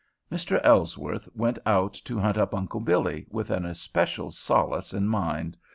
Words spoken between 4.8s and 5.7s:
in mind.